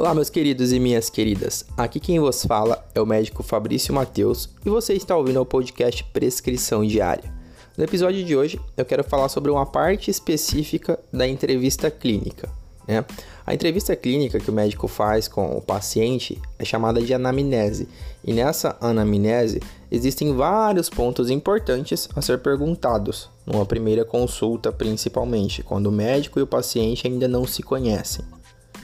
[0.00, 1.66] Olá, meus queridos e minhas queridas.
[1.76, 6.02] Aqui quem vos fala é o médico Fabrício Mateus e você está ouvindo o podcast
[6.04, 7.30] Prescrição Diária.
[7.76, 12.48] No episódio de hoje, eu quero falar sobre uma parte específica da entrevista clínica.
[12.88, 13.04] Né?
[13.46, 17.86] A entrevista clínica que o médico faz com o paciente é chamada de anamnese,
[18.24, 25.88] e nessa anamnese existem vários pontos importantes a ser perguntados, numa primeira consulta principalmente, quando
[25.88, 28.24] o médico e o paciente ainda não se conhecem.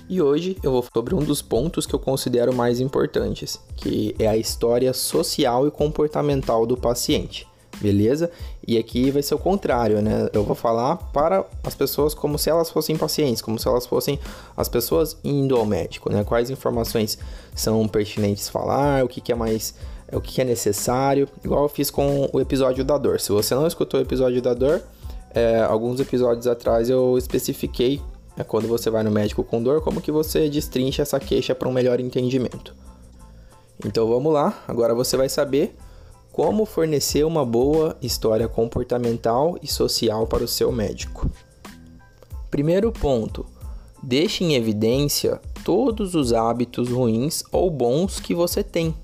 [0.09, 4.29] E hoje eu vou sobre um dos pontos que eu considero mais importantes, que é
[4.29, 7.47] a história social e comportamental do paciente.
[7.81, 8.31] Beleza?
[8.67, 10.31] E aqui vai ser o contrário, né?
[10.33, 14.19] Eu vou falar para as pessoas como se elas fossem pacientes, como se elas fossem
[14.57, 16.25] as pessoas indo ao médico, né?
[16.25, 17.19] Quais informações
[17.55, 19.75] são pertinentes falar, o que, que é mais
[20.13, 23.21] o que, é necessário, igual eu fiz com o episódio da dor.
[23.21, 24.81] Se você não escutou o episódio da dor,
[25.35, 28.01] é, alguns episódios atrás eu especifiquei
[28.37, 31.69] é quando você vai no médico com dor, como que você destrincha essa queixa para
[31.69, 32.75] um melhor entendimento.
[33.85, 35.75] Então vamos lá, agora você vai saber
[36.33, 41.31] como fornecer uma boa história comportamental e social para o seu médico.
[42.51, 43.47] Primeiro ponto:
[44.03, 48.95] deixe em evidência todos os hábitos ruins ou bons que você tem.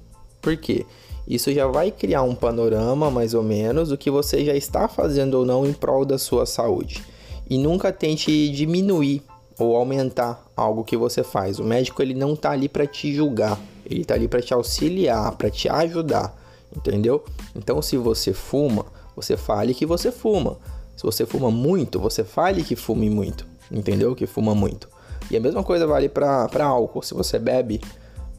[0.42, 0.84] Por quê?
[1.26, 5.34] Isso já vai criar um panorama mais ou menos do que você já está fazendo
[5.34, 7.02] ou não em prol da sua saúde
[7.48, 9.22] e nunca tente diminuir
[9.58, 11.58] ou aumentar algo que você faz.
[11.58, 15.32] O médico ele não está ali para te julgar, ele está ali para te auxiliar,
[15.36, 16.34] para te ajudar,
[16.76, 17.24] entendeu?
[17.54, 20.56] Então, se você fuma, você fale que você fuma.
[20.96, 24.14] Se você fuma muito, você fale que fume muito, entendeu?
[24.14, 24.88] Que fuma muito.
[25.30, 27.02] E a mesma coisa vale para álcool.
[27.02, 27.80] Se você bebe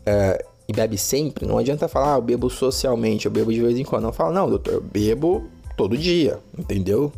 [0.05, 3.77] é, e bebe sempre, não adianta falar, ah, eu bebo socialmente, eu bebo de vez
[3.77, 4.03] em quando.
[4.03, 7.11] Não fala, não, doutor, eu bebo todo dia, entendeu?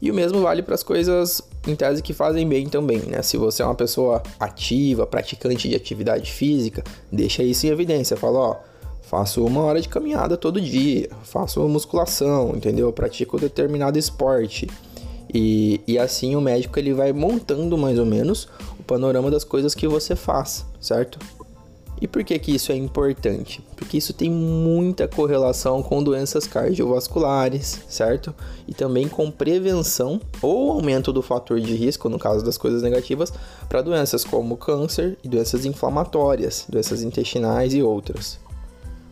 [0.00, 3.20] E o mesmo vale para as coisas em tese que fazem bem também, né?
[3.22, 8.16] Se você é uma pessoa ativa, praticante de atividade física, deixa isso em evidência.
[8.16, 8.56] Fala, ó,
[9.02, 12.92] faço uma hora de caminhada todo dia, faço musculação, entendeu?
[12.92, 14.66] pratico determinado esporte.
[15.32, 19.74] E, e assim o médico ele vai montando mais ou menos o panorama das coisas
[19.74, 21.18] que você faz, certo?
[22.00, 23.62] E por que, que isso é importante?
[23.76, 28.34] Porque isso tem muita correlação com doenças cardiovasculares, certo?
[28.66, 33.30] E também com prevenção ou aumento do fator de risco, no caso das coisas negativas,
[33.68, 38.38] para doenças como câncer e doenças inflamatórias, doenças intestinais e outras.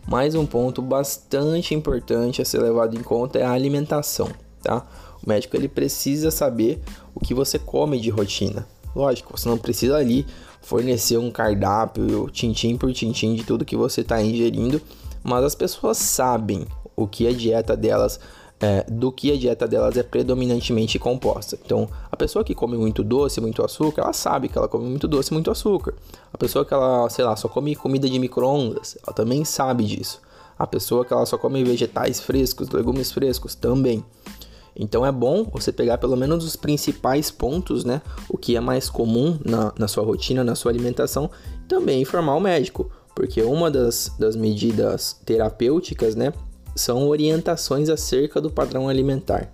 [0.06, 4.31] Mais um ponto bastante importante a ser levado em conta é a alimentação,
[4.62, 4.87] tá?
[5.22, 6.81] O médico ele precisa saber
[7.15, 8.66] o que você come de rotina.
[8.97, 10.27] Lógico, você não precisa ali
[10.61, 14.81] fornecer um cardápio, tintim por tintim de tudo que você está ingerindo,
[15.23, 18.21] mas as pessoas sabem o que a dieta delas
[18.61, 21.59] é, do que a dieta delas é predominantemente composta.
[21.65, 25.07] Então, a pessoa que come muito doce, muito açúcar, ela sabe que ela come muito
[25.07, 25.95] doce, muito açúcar.
[26.33, 30.21] A pessoa que ela, sei lá, só come comida de micro-ondas, ela também sabe disso.
[30.59, 34.05] A pessoa que ela só come vegetais frescos, legumes frescos, também.
[34.78, 38.00] Então é bom você pegar pelo menos os principais pontos, né?
[38.28, 41.28] O que é mais comum na, na sua rotina, na sua alimentação,
[41.66, 46.33] também informar o médico, porque uma das, das medidas terapêuticas, né?
[46.77, 49.53] São orientações acerca do padrão alimentar.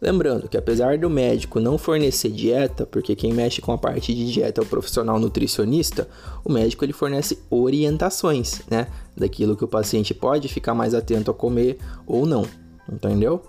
[0.00, 4.30] Lembrando que apesar do médico não fornecer dieta, porque quem mexe com a parte de
[4.30, 6.06] dieta é o profissional nutricionista,
[6.44, 11.34] o médico ele fornece orientações, né, daquilo que o paciente pode ficar mais atento a
[11.34, 12.44] comer ou não,
[12.92, 13.42] entendeu?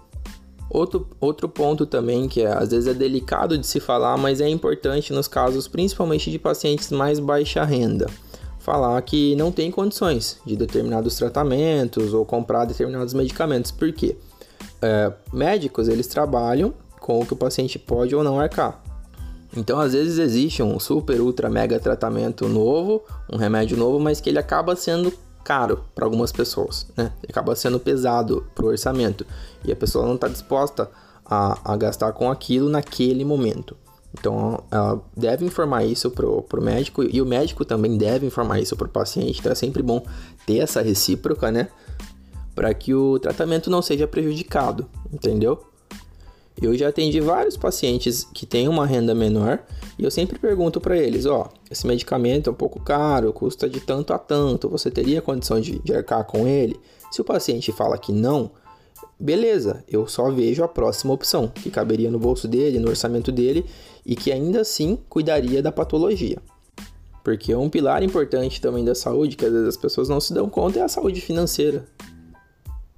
[0.70, 4.50] Outro, outro ponto também que é, às vezes é delicado de se falar, mas é
[4.50, 8.08] importante nos casos principalmente de pacientes mais baixa renda.
[8.60, 13.72] Falar que não tem condições de determinados tratamentos ou comprar determinados medicamentos.
[13.72, 14.18] Por quê?
[14.82, 18.84] É, médicos eles trabalham com o que o paciente pode ou não arcar.
[19.56, 23.02] Então, às vezes existe um super, ultra, mega tratamento novo,
[23.32, 25.14] um remédio novo, mas que ele acaba sendo
[25.48, 27.14] caro para algumas pessoas, né?
[27.30, 29.26] Acaba sendo pesado para o orçamento
[29.64, 30.92] e a pessoa não está disposta
[31.26, 33.78] a, a, gastar com aquilo naquele momento.
[34.20, 38.76] Então, ela deve informar isso pro, pro médico e o médico também deve informar isso
[38.76, 39.40] pro paciente.
[39.40, 40.06] Então, é sempre bom
[40.46, 41.70] ter essa recíproca, né?
[42.54, 45.64] Para que o tratamento não seja prejudicado, entendeu?
[46.62, 49.60] Eu já atendi vários pacientes que têm uma renda menor
[49.98, 53.80] e eu sempre pergunto para eles: ó, esse medicamento é um pouco caro, custa de
[53.80, 56.80] tanto a tanto, você teria condição de, de arcar com ele?
[57.12, 58.52] Se o paciente fala que não,
[59.20, 63.64] beleza, eu só vejo a próxima opção, que caberia no bolso dele, no orçamento dele
[64.06, 66.38] e que ainda assim cuidaria da patologia.
[67.24, 70.50] Porque um pilar importante também da saúde, que às vezes as pessoas não se dão
[70.50, 71.86] conta, é a saúde financeira.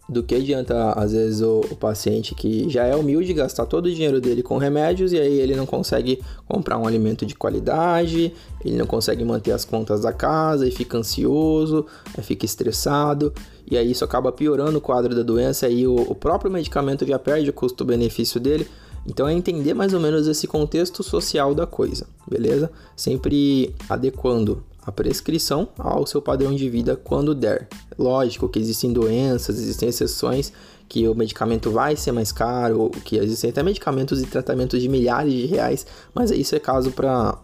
[0.10, 3.94] Do que adianta, às vezes, o, o, paciente que já é humilde gastar todo o
[3.94, 8.34] dinheiro dele com remédios e aí ele não consegue comprar um alimento de qualidade,
[8.66, 11.86] ele não consegue manter as contas da casa e fica ansioso,
[12.24, 13.32] fica estressado
[13.70, 17.20] e aí isso acaba piorando o quadro da doença e o, o próprio medicamento já
[17.20, 18.68] perde o custo-benefício dele.
[19.06, 22.72] Então é entender mais ou menos esse contexto social da coisa, beleza?
[22.96, 27.68] Sempre adequando a prescrição ao seu padrão de vida quando der.
[27.98, 30.52] Lógico que existem doenças, existem exceções
[30.88, 35.32] que o medicamento vai ser mais caro, que existem até medicamentos e tratamentos de milhares
[35.32, 35.86] de reais,
[36.16, 37.38] mas isso é caso para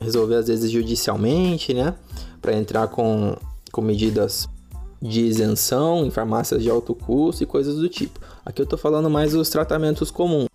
[0.00, 1.94] resolver às vezes judicialmente, né?
[2.40, 3.36] Para entrar com,
[3.70, 4.48] com medidas
[5.00, 8.18] de isenção em farmácias de alto custo e coisas do tipo.
[8.44, 10.48] Aqui eu estou falando mais dos tratamentos comuns.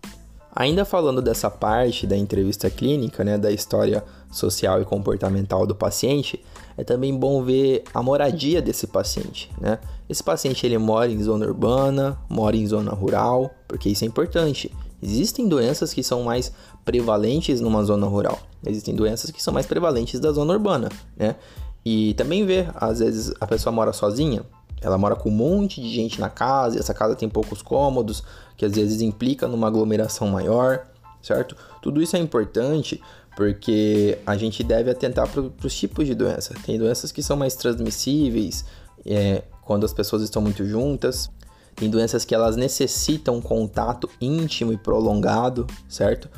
[0.54, 4.04] Ainda falando dessa parte da entrevista clínica, né, da história
[4.34, 6.44] social e comportamental do paciente,
[6.76, 9.78] é também bom ver a moradia desse paciente, né?
[10.08, 14.70] Esse paciente ele mora em zona urbana, mora em zona rural, porque isso é importante.
[15.00, 16.52] Existem doenças que são mais
[16.84, 21.36] prevalentes numa zona rural, existem doenças que são mais prevalentes da zona urbana, né?
[21.84, 24.42] E também ver, às vezes a pessoa mora sozinha,
[24.80, 28.24] ela mora com um monte de gente na casa, e essa casa tem poucos cômodos,
[28.56, 30.86] que às vezes implica numa aglomeração maior,
[31.22, 31.56] certo?
[31.80, 33.00] Tudo isso é importante
[33.36, 36.54] porque a gente deve atentar para os tipos de doença.
[36.64, 38.64] Tem doenças que são mais transmissíveis
[39.04, 41.30] é, quando as pessoas estão muito juntas.
[41.74, 46.28] Tem doenças que elas necessitam contato íntimo e prolongado, certo?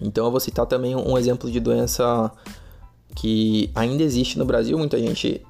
[0.00, 2.30] Então eu vou citar também um exemplo de doença
[3.14, 4.76] que ainda existe no Brasil.
[4.76, 5.42] Muita gente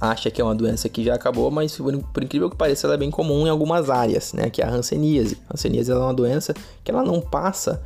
[0.00, 2.98] acha que é uma doença que já acabou, mas por, incrível que pareça, ela é
[2.98, 4.50] bem comum em algumas áreas, né?
[4.50, 5.38] Que é a hanseníase.
[5.48, 6.52] A hanseníase é uma doença
[6.82, 7.80] que ela não passa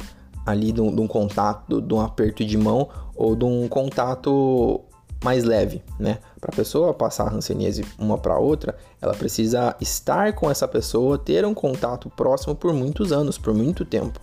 [0.50, 4.80] ali de um, de um contato, de um aperto de mão ou de um contato
[5.22, 6.18] mais leve, né?
[6.40, 11.18] Para a pessoa passar a hanseníase uma para outra, ela precisa estar com essa pessoa,
[11.18, 14.18] ter um contato próximo por muitos anos, por muito tempo,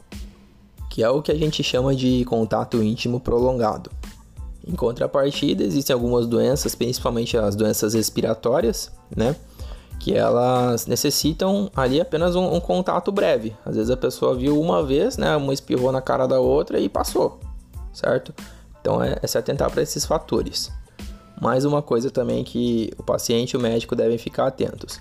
[0.89, 3.91] que é o que a gente chama de contato íntimo prolongado.
[4.67, 9.35] Em contrapartida, existem algumas doenças, principalmente as doenças respiratórias, né?
[9.99, 13.55] Que elas necessitam ali apenas um, um, contato breve.
[13.65, 15.35] Às vezes a pessoa viu uma vez, né?
[15.35, 17.39] Uma espirrou na cara da outra e passou,
[17.91, 18.33] certo?
[18.79, 20.71] Então é, é se atentar para esses fatores.
[21.41, 24.99] Mais uma coisa também que o paciente e o médico devem ficar atentos: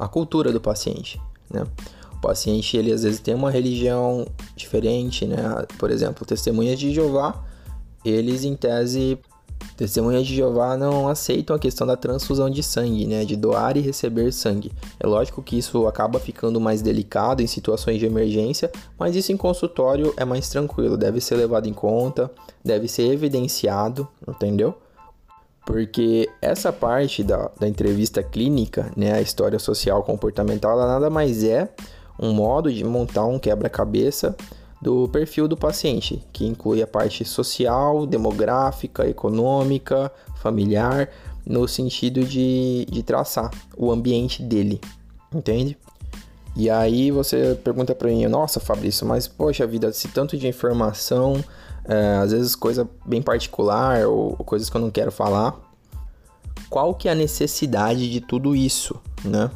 [0.00, 1.20] a cultura do paciente,
[1.50, 1.64] né?
[2.12, 5.36] O paciente ele às vezes tem uma religião diferente, né?
[5.78, 7.44] Por exemplo, testemunhas de Jeová
[8.04, 9.18] eles, em tese,
[9.76, 13.24] testemunhas de Jeová não aceitam a questão da transfusão de sangue, né?
[13.24, 14.72] De doar e receber sangue.
[14.98, 19.36] É lógico que isso acaba ficando mais delicado em situações de emergência, mas isso em
[19.36, 22.30] consultório é mais tranquilo, deve ser levado em conta,
[22.64, 24.74] deve ser evidenciado, entendeu?
[25.66, 31.42] Porque essa parte da, da entrevista clínica, né, a história social comportamental, ela nada mais
[31.42, 31.70] é
[32.20, 34.36] um modo de montar um quebra-cabeça
[34.84, 41.08] do perfil do paciente, que inclui a parte social, demográfica, econômica, familiar,
[41.46, 44.78] no sentido de, de traçar o ambiente dele,
[45.34, 45.78] entende?
[46.54, 51.42] E aí você pergunta para mim, nossa Fabrício, mas poxa vida, se tanto de informação,
[51.86, 55.58] é, às vezes coisa bem particular ou coisas que eu não quero falar,
[56.68, 59.50] qual que é a necessidade de tudo isso, né?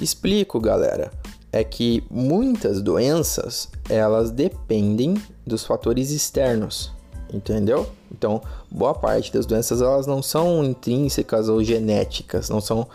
[0.00, 1.10] Explico, galera
[1.52, 6.92] é que muitas doenças elas dependem dos fatores externos,
[7.32, 7.88] entendeu?
[8.12, 8.40] Então,
[8.70, 12.86] boa parte das doenças elas não são intrínsecas ou genéticas, não são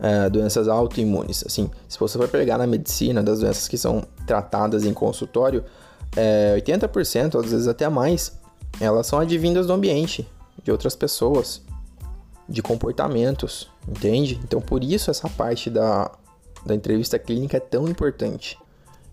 [0.00, 1.44] é, doenças autoimunes.
[1.46, 5.64] Assim, se você for pegar na medicina das doenças que são tratadas em consultório,
[6.16, 8.38] é, 80%, às vezes até mais,
[8.80, 10.28] elas são advindas do ambiente,
[10.62, 11.62] de outras pessoas,
[12.48, 14.38] de comportamentos, entende?
[14.44, 16.10] Então, por isso essa parte da
[16.64, 18.58] da entrevista clínica é tão importante.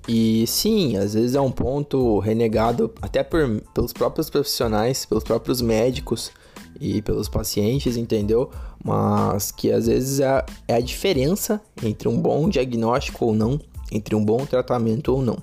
[0.07, 5.61] E sim, às vezes é um ponto renegado até por, pelos próprios profissionais, pelos próprios
[5.61, 6.31] médicos
[6.79, 8.49] e pelos pacientes, entendeu?
[8.83, 13.59] Mas que às vezes é, é a diferença entre um bom diagnóstico ou não,
[13.91, 15.37] entre um bom tratamento ou não.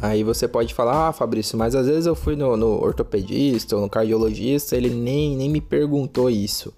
[0.00, 3.82] Aí você pode falar, ah, Fabrício, mas às vezes eu fui no, no ortopedista ou
[3.82, 6.72] no cardiologista, ele nem, nem me perguntou isso.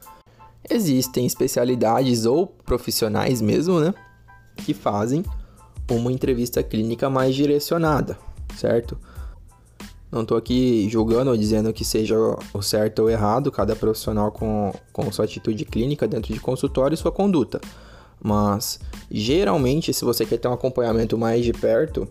[0.68, 3.94] Existem especialidades ou profissionais mesmo, né?
[4.56, 5.25] Que fazem
[5.90, 8.18] uma entrevista clínica mais direcionada,
[8.56, 8.99] certo?
[10.11, 12.16] Não estou aqui julgando ou dizendo que seja
[12.52, 16.96] o certo ou errado, cada profissional com, com sua atitude clínica dentro de consultório e
[16.96, 17.61] sua conduta.
[18.23, 18.78] Mas,
[19.11, 22.08] geralmente, se você quer ter um acompanhamento mais de perto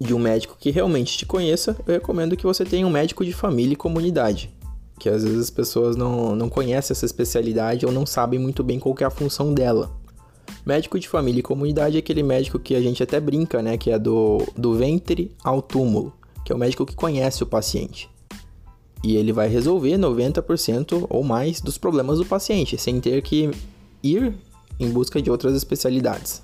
[0.00, 3.32] de um médico que realmente te conheça, eu recomendo que você tenha um médico de
[3.32, 4.54] família e comunidade.
[4.98, 8.78] Que às vezes as pessoas não, não conhecem essa especialidade ou não sabem muito bem
[8.78, 9.90] qual é a função dela.
[10.64, 13.76] Médico de família e comunidade é aquele médico que a gente até brinca, né?
[13.76, 16.12] Que é do, do ventre ao túmulo,
[16.44, 18.08] que é o médico que conhece o paciente.
[19.02, 23.50] E ele vai resolver 90% ou mais dos problemas do paciente, sem ter que
[24.02, 24.34] ir
[24.80, 26.42] em busca de outras especialidades.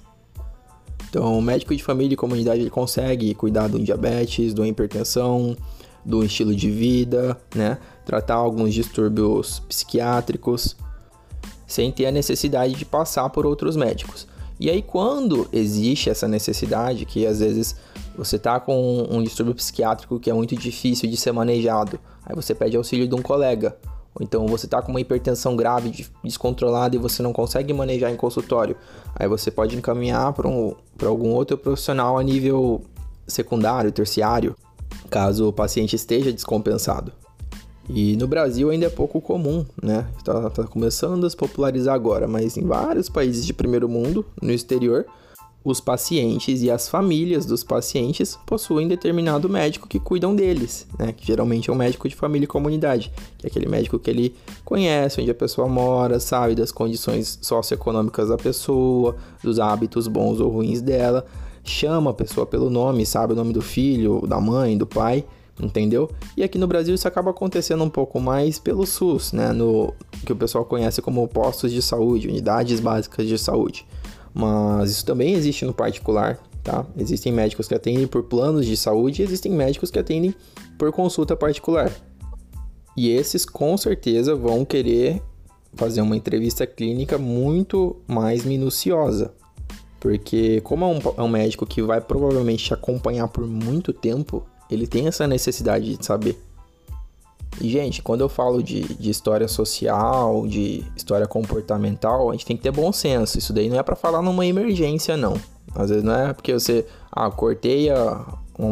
[1.08, 5.56] Então, o médico de família e comunidade ele consegue cuidar do diabetes, do hipertensão,
[6.04, 7.78] do estilo de vida, né?
[8.04, 10.76] Tratar alguns distúrbios psiquiátricos,
[11.70, 14.26] sem ter a necessidade de passar por outros médicos.
[14.58, 17.76] E aí, quando existe essa necessidade, que às vezes
[18.18, 22.54] você tá com um distúrbio psiquiátrico que é muito difícil de ser manejado, aí você
[22.54, 23.76] pede auxílio de um colega.
[24.14, 28.16] Ou então você tá com uma hipertensão grave, descontrolada e você não consegue manejar em
[28.16, 28.76] consultório.
[29.14, 30.74] Aí você pode encaminhar para um,
[31.06, 32.82] algum outro profissional a nível
[33.28, 34.56] secundário, terciário,
[35.08, 37.12] caso o paciente esteja descompensado.
[37.88, 40.06] E no Brasil ainda é pouco comum, né?
[40.16, 44.52] Está tá começando a se popularizar agora, mas em vários países de primeiro mundo, no
[44.52, 45.06] exterior,
[45.62, 51.12] os pacientes e as famílias dos pacientes possuem determinado médico que cuidam deles, né?
[51.12, 54.34] Que geralmente é um médico de família e comunidade, que é aquele médico que ele
[54.64, 60.48] conhece onde a pessoa mora, sabe das condições socioeconômicas da pessoa, dos hábitos bons ou
[60.48, 61.26] ruins dela,
[61.62, 65.24] chama a pessoa pelo nome, sabe o nome do filho, da mãe, do pai
[65.64, 66.10] entendeu?
[66.36, 70.32] E aqui no Brasil isso acaba acontecendo um pouco mais pelo SUS, né, no que
[70.32, 73.86] o pessoal conhece como postos de saúde, unidades básicas de saúde.
[74.32, 76.86] Mas isso também existe no particular, tá?
[76.96, 80.34] Existem médicos que atendem por planos de saúde e existem médicos que atendem
[80.78, 81.90] por consulta particular.
[82.96, 85.22] E esses com certeza vão querer
[85.74, 89.32] fazer uma entrevista clínica muito mais minuciosa.
[89.98, 94.44] Porque, como é um, é um médico que vai provavelmente te acompanhar por muito tempo,
[94.74, 96.40] ele tem essa necessidade de saber.
[97.60, 102.56] E, gente, quando eu falo de, de história social, de história comportamental, a gente tem
[102.56, 103.38] que ter bom senso.
[103.38, 105.34] Isso daí não é para falar numa emergência, não.
[105.74, 108.24] Às vezes não é porque você, ah, cortei a,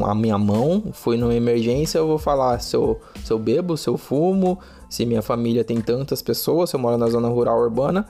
[0.05, 3.89] a minha mão, fui numa emergência, eu vou falar se eu, se eu bebo, se
[3.89, 8.07] eu fumo, se minha família tem tantas pessoas, se eu moro na zona rural urbana.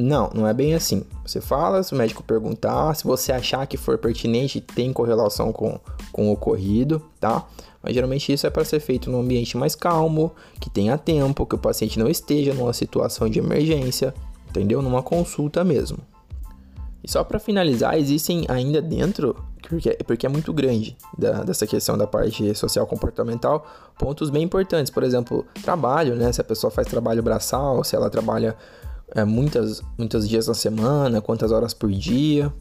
[0.00, 1.02] Não, não é bem assim.
[1.26, 5.80] Você fala, se o médico perguntar, se você achar que for pertinente, tem correlação com,
[6.12, 7.44] com o ocorrido, tá?
[7.82, 11.56] Mas geralmente isso é para ser feito num ambiente mais calmo, que tenha tempo, que
[11.56, 14.14] o paciente não esteja numa situação de emergência,
[14.48, 14.80] entendeu?
[14.80, 15.98] Numa consulta mesmo.
[17.02, 19.34] E só para finalizar, existem ainda dentro,
[19.68, 23.66] porque, porque é muito grande da, dessa questão da parte social comportamental,
[23.98, 24.92] pontos bem importantes.
[24.92, 26.30] Por exemplo, trabalho, né?
[26.30, 28.56] Se a pessoa faz trabalho braçal, se ela trabalha
[29.14, 32.52] é, muitas, muitos dias na semana, quantas horas por dia.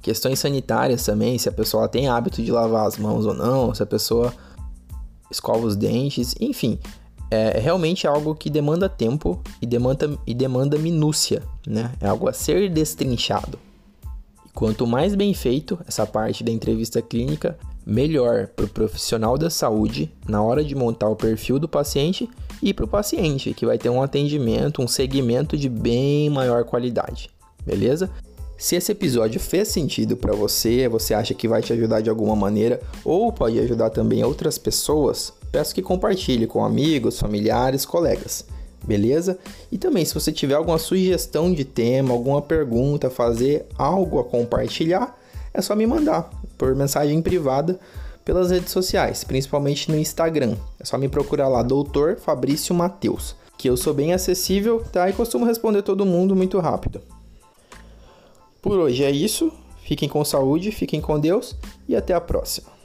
[0.00, 3.82] Questões sanitárias também, se a pessoa tem hábito de lavar as mãos ou não, se
[3.82, 4.32] a pessoa
[5.30, 6.78] escova os dentes, enfim.
[7.30, 11.92] É realmente algo que demanda tempo e demanda, e demanda minúcia, né?
[12.00, 13.58] É algo a ser destrinchado.
[14.54, 17.56] Quanto mais bem feito essa parte da entrevista clínica,
[17.86, 22.28] melhor para o profissional da saúde na hora de montar o perfil do paciente
[22.62, 27.28] e para o paciente, que vai ter um atendimento, um segmento de bem maior qualidade.
[27.66, 28.08] Beleza?
[28.56, 32.36] Se esse episódio fez sentido para você, você acha que vai te ajudar de alguma
[32.36, 38.44] maneira ou pode ajudar também outras pessoas, peço que compartilhe com amigos, familiares, colegas.
[38.84, 39.38] Beleza?
[39.70, 45.18] E também, se você tiver alguma sugestão de tema, alguma pergunta, fazer algo a compartilhar,
[45.52, 47.78] é só me mandar por mensagem privada
[48.24, 50.56] pelas redes sociais, principalmente no Instagram.
[50.78, 55.08] É só me procurar lá, Doutor Fabrício Mateus, que eu sou bem acessível, tá?
[55.08, 57.00] E costumo responder todo mundo muito rápido.
[58.60, 59.52] Por hoje é isso.
[59.82, 61.56] Fiquem com saúde, fiquem com Deus
[61.88, 62.81] e até a próxima.